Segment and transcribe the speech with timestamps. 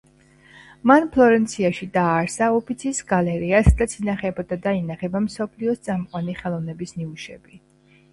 [0.91, 7.61] მან ფლორენციაში დააარსა უფიცის გალერეა სადაც ინახებოდა და ინახება მსოფლიოს წამყვანი ხელოვნების ნიმუშები.